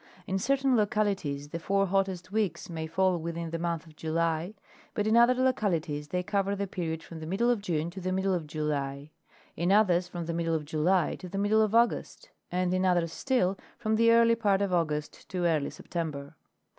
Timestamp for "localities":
0.75-1.49, 5.35-6.07